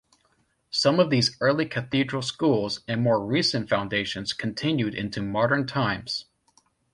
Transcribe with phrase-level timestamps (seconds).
[0.71, 6.25] Some of these early cathedral schools, and more recent foundations, continued into modern times.